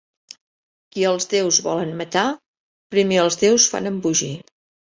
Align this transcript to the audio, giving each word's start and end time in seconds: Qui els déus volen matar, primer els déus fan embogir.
Qui 0.95 1.05
els 1.09 1.29
déus 1.33 1.59
volen 1.67 1.93
matar, 2.01 2.25
primer 2.97 3.23
els 3.27 3.41
déus 3.45 3.71
fan 3.77 3.95
embogir. 3.95 4.35